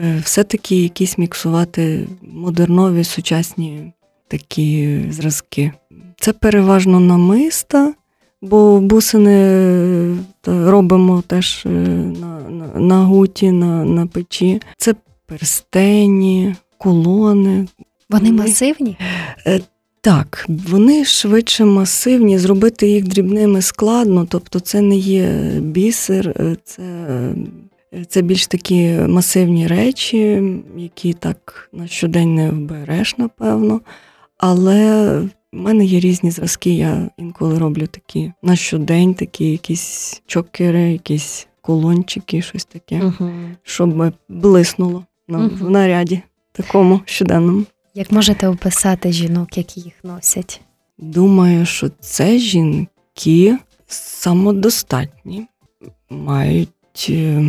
е, 0.00 0.20
все-таки 0.24 0.82
якісь 0.82 1.18
міксувати 1.18 2.08
модернові 2.22 3.04
сучасні 3.04 3.92
такі 4.28 5.00
зразки. 5.10 5.72
Це 6.20 6.32
переважно 6.32 7.00
намиста 7.00 7.94
бо 8.42 8.80
бусини 8.80 10.16
робимо 10.46 11.22
теж 11.26 11.62
е, 11.66 11.68
на 11.68 12.40
на, 12.50 12.80
на 12.80 13.04
гуті, 13.04 13.52
на 13.52 13.84
на 13.84 14.06
печі. 14.06 14.60
Це 14.76 14.94
перстені, 15.26 16.54
колони. 16.78 17.66
Вони 18.10 18.32
масивні? 18.32 18.96
Е, 19.46 19.60
так, 20.00 20.46
вони 20.48 21.04
швидше 21.04 21.64
масивні, 21.64 22.38
зробити 22.38 22.88
їх 22.88 23.08
дрібними 23.08 23.62
складно, 23.62 24.26
тобто 24.30 24.60
це 24.60 24.80
не 24.80 24.96
є 24.96 25.28
бісер, 25.60 26.28
е, 26.28 26.56
це 26.64 26.82
це 28.08 28.22
більш 28.22 28.46
такі 28.46 28.90
масивні 28.90 29.66
речі, 29.66 30.42
які 30.76 31.12
так 31.12 31.68
на 31.72 31.86
щодень 31.86 32.34
не 32.34 32.50
вбереш, 32.50 33.18
напевно. 33.18 33.80
Але 34.38 35.22
у 35.52 35.56
мене 35.56 35.84
є 35.84 36.00
різні 36.00 36.30
зразки, 36.30 36.70
я 36.74 37.10
інколи 37.16 37.58
роблю 37.58 37.86
такі 37.86 38.32
на 38.42 38.56
щодень, 38.56 39.14
такі 39.14 39.50
якісь 39.50 40.22
чокери, 40.26 40.92
якісь 40.92 41.46
кулончики, 41.60 42.42
щось 42.42 42.64
таке, 42.64 43.02
Угу. 43.04 43.30
щоб 43.62 44.12
блиснуло 44.28 45.04
ну, 45.28 45.38
Мгм. 45.38 45.48
в 45.48 45.70
наряді 45.70 46.20
такому 46.52 47.00
щоденному. 47.04 47.64
Як 47.94 48.12
можете 48.12 48.48
описати 48.48 49.12
жінок, 49.12 49.58
які 49.58 49.80
їх 49.80 49.94
носять? 50.04 50.60
Думаю, 50.98 51.66
що 51.66 51.88
це 52.00 52.38
жінки 52.38 53.58
самодостатні, 53.86 55.46
мають 56.10 57.06
е, 57.10 57.44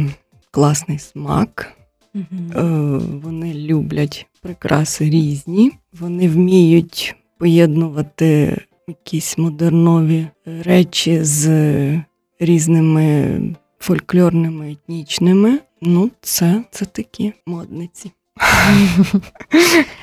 класний 0.51 0.99
смак, 0.99 1.73
Угу. 2.15 3.01
вони 3.23 3.53
люблять 3.53 4.25
прикраси 4.41 5.09
різні, 5.09 5.71
вони 5.99 6.29
вміють 6.29 7.15
поєднувати 7.39 8.57
якісь 8.87 9.37
модернові 9.37 10.27
речі 10.45 11.23
з 11.23 12.03
різними 12.39 13.39
фольклорними 13.79 14.71
етнічними. 14.71 15.59
Ну, 15.81 16.11
це, 16.21 16.63
це 16.71 16.85
такі 16.85 17.33
модниці. 17.45 18.11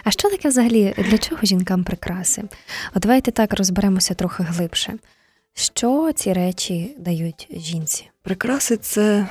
А 0.04 0.10
що 0.10 0.30
таке 0.30 0.48
взагалі 0.48 0.94
для 1.10 1.18
чого 1.18 1.40
жінкам 1.42 1.84
прикраси? 1.84 2.42
От 2.94 3.02
давайте 3.02 3.30
так 3.30 3.54
розберемося 3.54 4.14
трохи 4.14 4.42
глибше. 4.42 4.94
Що 5.54 6.12
ці 6.14 6.32
речі 6.32 6.96
дають 6.98 7.48
жінці? 7.56 8.08
Прикраси 8.22 8.76
це 8.76 9.28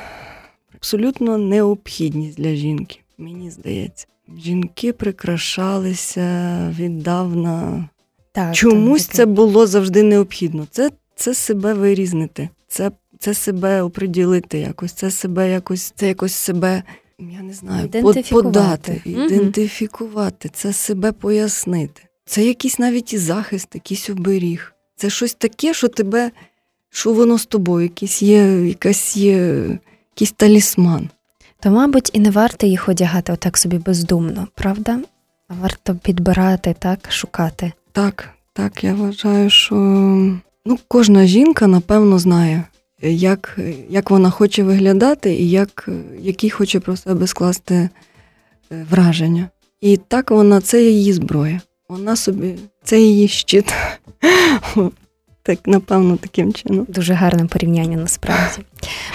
абсолютно 0.76 1.38
необхідність 1.38 2.38
для 2.38 2.56
жінки, 2.56 3.00
мені 3.18 3.52
здається. 3.52 4.08
Жінки 4.38 4.94
прикрашалися 4.94 6.58
віддавна. 6.80 7.90
Так, 8.36 8.56
Чомусь 8.56 9.06
це 9.06 9.26
було 9.26 9.68
завжди 9.68 10.04
необхідно. 10.04 10.68
Це, 10.72 10.92
це 11.16 11.34
себе 11.34 11.74
вирізнити, 11.74 12.50
це, 12.68 12.92
це 13.20 13.34
себе 13.34 13.82
оприділити 13.82 14.60
якось, 14.60 14.92
це 14.92 15.12
себе 15.12 15.52
якось, 15.52 15.94
це 15.96 16.08
якось 16.08 16.34
себе, 16.34 16.84
я 17.20 17.42
не 17.42 17.54
знаю, 17.54 17.86
Ідентифікувати. 17.86 18.48
подати, 18.48 19.02
ідентифікувати, 19.06 20.50
це 20.54 20.74
себе 20.74 21.12
пояснити. 21.12 22.02
Це 22.26 22.46
якийсь 22.46 22.80
навіть 22.80 23.14
і 23.14 23.18
захист, 23.18 23.68
якийсь 23.74 24.10
оберіг. 24.10 24.74
Це 24.96 25.10
щось 25.10 25.34
таке, 25.34 25.74
що 25.74 25.88
тебе, 25.88 26.32
що 26.90 27.14
воно 27.14 27.38
з 27.38 27.46
тобою, 27.46 27.84
якийсь 27.84 28.22
є, 28.22 28.68
якась 28.68 29.18
є, 29.18 29.66
якийсь 30.16 30.32
талісман. 30.32 31.10
То, 31.60 31.72
мабуть, 31.72 32.10
і 32.14 32.20
не 32.20 32.30
варто 32.32 32.68
їх 32.68 32.90
одягати 32.90 33.34
отак 33.34 33.58
собі 33.58 33.78
бездумно, 33.78 34.48
правда? 34.56 35.00
А 35.48 35.54
варто 35.54 35.96
підбирати, 35.96 36.76
так, 36.80 37.12
шукати. 37.12 37.72
Так, 37.96 38.30
так, 38.54 38.84
я 38.84 38.94
вважаю, 38.94 39.50
що 39.50 39.76
ну, 40.66 40.80
кожна 40.88 41.26
жінка, 41.26 41.68
напевно, 41.68 42.20
знає, 42.20 42.64
як, 43.02 43.60
як 43.90 44.12
вона 44.12 44.30
хоче 44.30 44.64
виглядати 44.64 45.34
і 45.34 45.50
як, 45.50 45.90
які 46.20 46.50
хоче 46.50 46.80
про 46.80 46.98
себе 46.98 47.28
скласти 47.28 47.76
е, 47.76 47.90
враження. 48.90 49.50
І 49.82 49.98
так 49.98 50.32
вона, 50.32 50.62
це 50.62 50.84
її 50.84 51.14
зброя. 51.14 51.62
Вона 51.90 52.16
собі, 52.16 52.56
це 52.84 53.00
її 53.00 53.28
щит. 53.28 53.74
Так, 55.44 55.60
напевно, 55.66 56.18
таким 56.18 56.54
чином. 56.54 56.86
Дуже 56.90 57.14
гарне 57.14 57.46
порівняння 57.46 57.98
насправді. 57.98 58.62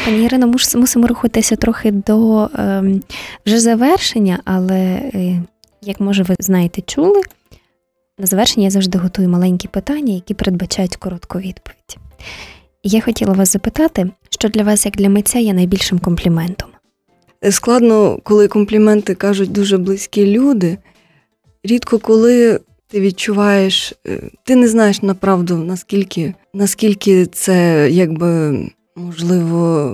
Пані 0.04 0.24
Ірино, 0.24 0.46
мусимо 0.74 1.06
рухатися 1.06 1.56
трохи 1.56 1.90
до 1.90 2.48
ем, 2.58 3.02
вже 3.46 3.60
завершення, 3.60 4.38
але 4.44 4.78
е, 4.78 5.42
як 5.82 6.00
може 6.00 6.22
ви 6.22 6.36
знаєте, 6.38 6.82
чули, 6.86 7.22
на 8.20 8.26
завершення 8.26 8.64
я 8.64 8.70
завжди 8.70 8.98
готую 8.98 9.28
маленькі 9.28 9.68
питання, 9.68 10.14
які 10.14 10.34
передбачають 10.34 10.96
коротку 10.96 11.38
відповідь. 11.38 11.98
І 12.82 12.88
я 12.88 13.00
хотіла 13.00 13.32
вас 13.32 13.52
запитати, 13.52 14.10
що 14.30 14.48
для 14.48 14.62
вас, 14.62 14.86
як 14.86 14.96
для 14.96 15.08
митця, 15.08 15.38
є 15.38 15.54
найбільшим 15.54 15.98
компліментом? 15.98 16.68
Е, 17.44 17.52
Складно, 17.52 18.18
коли 18.22 18.48
компліменти 18.48 19.14
кажуть 19.14 19.52
дуже 19.52 19.78
близькі 19.78 20.26
люди. 20.26 20.78
Рідко 21.64 21.98
коли 21.98 22.60
ти 22.88 23.00
відчуваєш, 23.00 23.92
е, 24.06 24.20
ти 24.44 24.56
не 24.56 24.68
знаєш 24.68 25.02
направду, 25.02 25.56
наскільки, 25.56 26.34
наскільки 26.54 27.26
це 27.26 27.88
якби 27.90 28.58
можливо, 28.96 29.90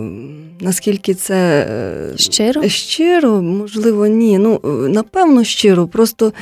наскільки 0.61 1.15
це 1.15 1.69
е, 1.71 2.19
Щиро? 2.19 2.69
щиро, 2.69 3.43
можливо, 3.43 4.07
ні. 4.07 4.39
Ну, 4.39 4.61
напевно, 4.89 5.45
щиро. 5.45 5.87
Просто 5.87 6.33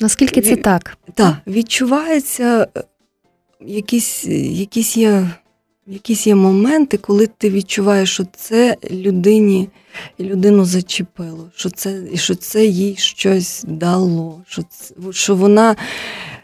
Наскільки 0.00 0.40
це 0.40 0.56
так? 0.56 0.96
так, 1.14 1.36
відчувається 1.46 2.66
е, 2.76 2.84
якісь, 3.66 4.24
якісь, 4.26 4.96
є, 4.96 5.30
якісь 5.86 6.26
є 6.26 6.34
моменти, 6.34 6.96
коли 6.96 7.26
ти 7.26 7.50
відчуваєш, 7.50 8.12
що 8.12 8.26
це 8.36 8.76
людині, 8.90 9.68
людину 10.20 10.64
зачепило, 10.64 11.50
що 11.56 11.70
це, 11.70 12.02
що 12.14 12.34
це 12.34 12.66
їй 12.66 12.96
щось 12.96 13.64
дало, 13.68 14.42
що, 14.46 14.62
це, 14.70 14.94
що 15.10 15.34
вона 15.34 15.76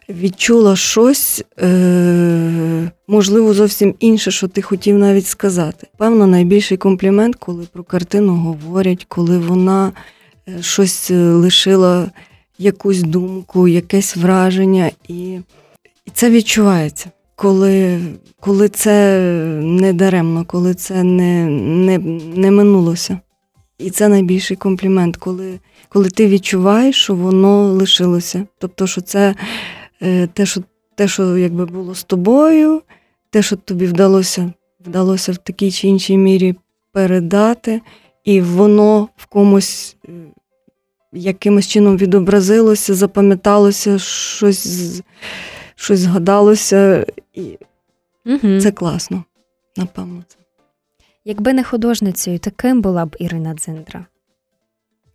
відчула 0.09 0.77
щось, 0.77 1.45
е, 1.61 2.91
можливо, 3.09 3.55
зовсім 3.55 3.95
інше, 4.01 4.31
що 4.31 4.49
ти 4.49 4.63
хотів 4.63 4.99
навіть 4.99 5.27
сказати. 5.27 5.87
Певно, 5.97 6.27
найбільший 6.27 6.79
комплімент, 6.79 7.37
коли 7.37 7.67
про 7.73 7.85
картину 7.85 8.35
говорять, 8.35 9.05
коли 9.09 9.39
вона 9.39 9.93
е, 10.49 10.63
щось 10.63 11.11
лишила 11.11 12.11
якусь 12.61 13.03
думку, 13.03 13.69
якесь 13.69 14.17
враження, 14.17 14.91
і, 15.09 15.15
і 16.07 16.11
це 16.15 16.31
відчувається. 16.31 17.11
Коли, 17.37 18.01
коли 18.41 18.69
це 18.69 19.21
не 19.63 19.93
даремно, 19.93 20.45
коли 20.45 20.75
це 20.75 21.03
не, 21.03 21.47
не, 21.47 21.99
не 22.37 22.51
минулося. 22.51 23.21
І 23.79 23.91
це 23.91 24.09
найбільший 24.09 24.57
комплімент, 24.57 25.17
коли, 25.17 25.59
коли 25.89 26.11
ти 26.11 26.27
відчуваєш, 26.27 26.97
що 26.97 27.15
воно 27.15 27.73
лишилося. 27.73 28.47
Тобто, 28.59 28.87
що 28.87 29.01
це 29.01 29.35
е, 30.03 30.27
те, 30.27 30.47
що, 30.47 30.61
те, 30.95 31.09
що 31.09 31.39
якби 31.39 31.67
було 31.67 31.95
з 31.95 32.05
тобою, 32.05 32.83
те, 33.31 33.43
що 33.43 33.57
тобі 33.57 33.87
вдалося, 33.87 34.53
вдалося 34.87 35.33
в 35.33 35.37
такій 35.37 35.71
чи 35.71 35.89
іншій 35.89 36.17
мірі 36.17 36.55
передати, 36.93 37.81
і 38.25 38.41
воно 38.41 39.09
в 39.17 39.27
комусь 39.27 39.97
е, 40.09 40.13
якимось 41.13 41.67
чином 41.69 41.97
відобразилося, 41.97 42.95
запам'яталося, 42.95 43.99
щось, 43.99 45.03
щось 45.75 46.01
згадалося, 46.01 47.07
і 47.35 47.59
Угу. 48.27 48.61
це 48.61 48.73
класно, 48.73 49.25
напевно. 49.77 50.25
Це. 50.29 50.37
Якби 51.25 51.53
не 51.53 51.65
художницею, 51.65 52.39
то 52.39 52.51
ким 52.51 52.83
була 52.83 53.07
б 53.07 53.17
Ірина 53.19 53.55
Дзиндра? 53.55 54.07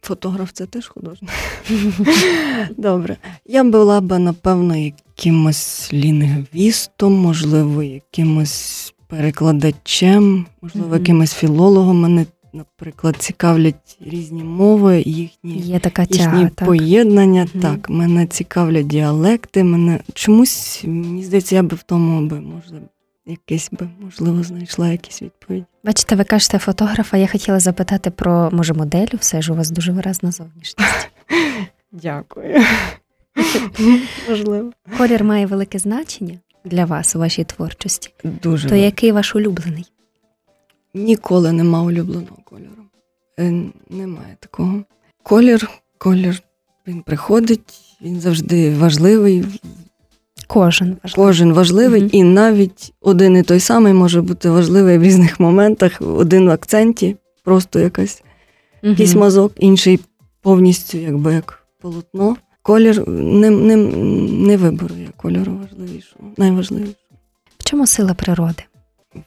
Фотограф 0.01 0.51
це 0.53 0.65
теж 0.65 0.88
художник. 0.88 1.31
Добре. 2.77 3.17
Я 3.45 3.63
була 3.63 4.01
б, 4.01 4.19
напевно, 4.19 4.75
якимось 4.75 5.93
лінгвістом, 5.93 7.13
можливо, 7.13 7.84
якимось 7.84 8.93
перекладачем, 9.08 10.45
можливо, 10.62 10.95
якимось 10.95 11.34
філологом. 11.34 12.01
Мене, 12.01 12.25
наприклад, 12.55 13.15
цікавлять 13.17 13.97
різні 14.01 14.43
мови, 14.43 15.03
їхні, 15.05 15.57
Є 15.57 15.79
така 15.79 16.01
їхні 16.01 16.49
так? 16.49 16.67
поєднання. 16.67 17.47
Мгм. 17.53 17.61
Так, 17.61 17.89
мене 17.89 18.27
цікавлять 18.27 18.87
діалекти. 18.87 19.63
Мене 19.63 19.99
чомусь, 20.13 20.83
мені 20.83 21.23
здається, 21.23 21.55
я 21.55 21.63
би 21.63 21.75
в 21.77 21.83
тому 21.83 22.27
би, 22.27 22.39
можливо, 22.39 22.85
якесь 23.25 23.69
би, 23.71 23.89
можливо, 23.99 24.43
знайшла 24.43 24.89
якісь 24.89 25.21
відповіді. 25.21 25.65
Бачите, 25.83 26.15
ви 26.15 26.23
кажете 26.23 26.59
фотографа. 26.59 27.17
Я 27.17 27.27
хотіла 27.27 27.59
запитати 27.59 28.11
про 28.11 28.49
може 28.51 28.73
моделю. 28.73 29.17
Все 29.19 29.41
ж 29.41 29.53
у 29.53 29.55
вас 29.55 29.71
дуже 29.71 29.91
виразна 29.91 30.31
зовнішність. 30.31 31.09
Дякую. 31.91 32.61
Можливо. 34.29 34.71
Колір 34.97 35.23
має 35.23 35.45
велике 35.45 35.79
значення 35.79 36.39
для 36.65 36.85
вас 36.85 37.15
у 37.15 37.19
вашій 37.19 37.43
творчості. 37.43 38.09
Дуже 38.23 38.69
То 38.69 38.75
який 38.75 39.11
ваш 39.11 39.35
улюблений? 39.35 39.85
Ніколи 40.95 41.51
нема 41.51 41.81
улюбленого 41.84 42.38
кольору. 42.45 42.84
Е, 43.39 43.63
Немає 43.89 44.38
такого. 44.39 44.84
Колір, 45.23 45.69
колір, 45.97 46.41
він 46.88 47.01
приходить, 47.01 47.97
він 48.01 48.19
завжди 48.19 48.75
важливий, 48.75 49.45
Кожен 50.47 50.88
важливий. 51.03 51.25
кожен 51.27 51.53
важливий, 51.53 52.01
Мгм. 52.01 52.10
і 52.13 52.23
навіть 52.23 52.93
один 53.01 53.38
і 53.38 53.43
той 53.43 53.60
самий 53.60 53.93
може 53.93 54.21
бути 54.21 54.49
важливий 54.49 54.97
в 54.97 55.03
різних 55.03 55.39
моментах. 55.39 56.01
Один 56.01 56.47
в 56.47 56.51
акценті, 56.51 57.15
просто 57.43 57.79
якась, 57.79 58.23
Мгм. 58.84 58.91
якийсь 58.91 59.15
мазок, 59.15 59.53
інший 59.58 59.99
повністю, 60.41 60.97
якби 60.97 61.34
як 61.34 61.67
полотно. 61.81 62.36
Колір 62.62 63.10
не, 63.10 63.49
не, 63.49 63.75
не 64.47 64.58
вибору 64.58 64.95
я 64.95 65.08
кольору 65.17 65.51
важливішого, 65.58 66.23
найважливішого. 66.38 66.95
В 67.58 67.63
чому 67.63 67.88
сила 67.88 68.13
природи? 68.13 68.63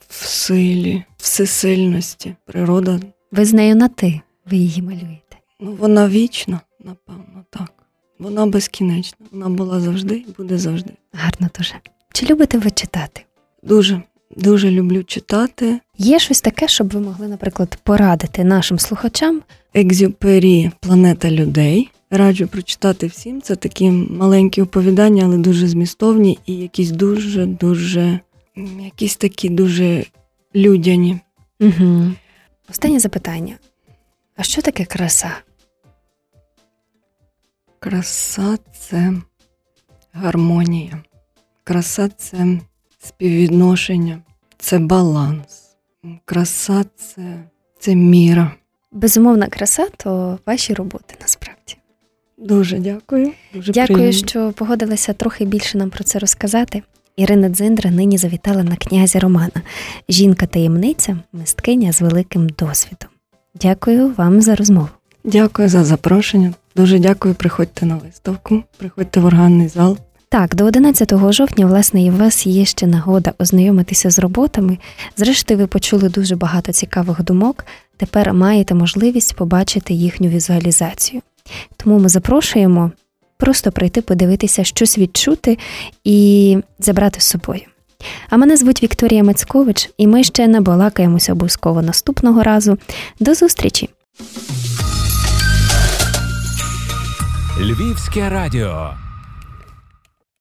В 0.08 0.26
силі, 0.26 1.02
всесильності. 1.16 2.34
Природа 2.44 3.00
Ви 3.32 3.44
з 3.44 3.52
нею 3.52 3.76
на 3.76 3.88
ти, 3.88 4.20
ви 4.50 4.56
її 4.56 4.82
малюєте. 4.82 5.36
Ну, 5.60 5.72
вона 5.72 6.08
вічна, 6.08 6.60
напевно, 6.84 7.44
так. 7.50 7.72
Вона 8.18 8.46
безкінечна. 8.46 9.26
Вона 9.32 9.48
була 9.48 9.80
завжди 9.80 10.14
і 10.14 10.26
буде 10.36 10.58
завжди. 10.58 10.90
Гарно 11.12 11.48
дуже. 11.58 11.74
Чи 12.12 12.26
любите 12.26 12.58
ви 12.58 12.70
читати? 12.70 13.24
Дуже. 13.62 14.02
Дуже 14.36 14.70
люблю 14.70 15.02
читати. 15.04 15.80
Є 15.98 16.18
щось 16.18 16.40
таке, 16.40 16.68
щоб 16.68 16.90
ви 16.90 17.00
могли, 17.00 17.28
наприклад, 17.28 17.78
порадити 17.82 18.44
нашим 18.44 18.78
слухачам. 18.78 19.42
Екзюпері 19.74 20.70
Планета 20.80 21.30
людей. 21.30 21.90
Раджу 22.10 22.48
прочитати 22.52 23.06
всім. 23.06 23.42
Це 23.42 23.56
такі 23.56 23.90
маленькі 23.90 24.62
оповідання, 24.62 25.24
але 25.24 25.36
дуже 25.36 25.68
змістовні 25.68 26.38
і 26.46 26.54
якісь 26.54 26.90
дуже, 26.90 27.46
дуже, 27.46 28.20
якісь 28.80 29.16
такі 29.16 29.48
дуже 29.48 30.04
людяні. 30.54 31.20
Угу. 31.60 32.12
Останнє 32.70 33.00
запитання. 33.00 33.58
А 34.36 34.42
що 34.42 34.62
таке 34.62 34.84
краса? 34.84 35.30
Краса 37.78 38.58
це 38.80 39.12
гармонія. 40.12 41.02
Краса 41.64 42.08
це 42.08 42.58
співвідношення, 42.98 44.22
це 44.58 44.78
баланс. 44.78 45.76
Краса 46.24 46.84
це, 46.96 47.44
це 47.78 47.94
міра. 47.94 48.54
Безумовна 48.92 49.46
краса 49.46 49.88
то 49.96 50.38
ваші 50.46 50.74
роботи 50.74 51.14
насправді. 51.20 51.76
Дуже 52.36 52.78
дякую. 52.78 53.32
Дуже 53.54 53.72
Дякую, 53.72 53.98
приємно. 53.98 54.28
що 54.28 54.52
погодилися 54.52 55.12
трохи 55.12 55.44
більше 55.44 55.78
нам 55.78 55.90
про 55.90 56.04
це 56.04 56.18
розказати. 56.18 56.82
Ірина 57.18 57.48
Дзиндра 57.48 57.90
нині 57.90 58.18
завітала 58.18 58.62
на 58.62 58.76
князя 58.76 59.18
Романа, 59.18 59.62
жінка-таємниця, 60.08 61.16
мисткиня 61.32 61.92
з 61.92 62.00
великим 62.00 62.48
досвідом. 62.48 63.08
Дякую 63.54 64.14
вам 64.16 64.42
за 64.42 64.54
розмову. 64.54 64.88
Дякую 65.24 65.68
за 65.68 65.84
запрошення. 65.84 66.54
Дуже 66.76 66.98
дякую. 66.98 67.34
Приходьте 67.34 67.86
на 67.86 67.96
виставку, 67.96 68.62
приходьте 68.76 69.20
в 69.20 69.24
органний 69.24 69.68
зал. 69.68 69.98
Так, 70.28 70.54
до 70.54 70.64
11 70.64 71.32
жовтня, 71.32 71.66
власне, 71.66 72.04
і 72.04 72.10
у 72.10 72.16
вас 72.16 72.46
є 72.46 72.64
ще 72.64 72.86
нагода 72.86 73.32
ознайомитися 73.38 74.10
з 74.10 74.18
роботами. 74.18 74.78
Зрештою, 75.16 75.60
ви 75.60 75.66
почули 75.66 76.08
дуже 76.08 76.36
багато 76.36 76.72
цікавих 76.72 77.22
думок. 77.22 77.64
Тепер 77.96 78.34
маєте 78.34 78.74
можливість 78.74 79.36
побачити 79.36 79.94
їхню 79.94 80.28
візуалізацію. 80.28 81.22
Тому 81.76 81.98
ми 81.98 82.08
запрошуємо 82.08 82.92
просто 83.38 83.72
прийти 83.72 84.02
подивитися, 84.02 84.64
щось 84.64 84.98
відчути 84.98 85.58
і 86.04 86.56
забрати 86.78 87.20
з 87.20 87.24
собою. 87.24 87.60
А 88.30 88.36
мене 88.36 88.56
звуть 88.56 88.82
Вікторія 88.82 89.24
Мацькович, 89.24 89.90
і 89.98 90.06
ми 90.06 90.24
ще 90.24 90.48
набалакаємося 90.48 91.32
обов'язково 91.32 91.82
наступного 91.82 92.42
разу. 92.42 92.78
До 93.20 93.34
зустрічі! 93.34 93.88
Львівське 97.60 98.28
радіо. 98.28 99.07